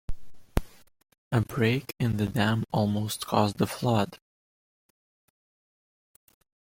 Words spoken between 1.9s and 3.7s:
in the dam almost caused a